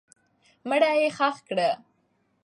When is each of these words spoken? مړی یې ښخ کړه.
مړی 0.69 0.89
یې 1.01 1.09
ښخ 1.17 1.35
کړه. 1.47 1.69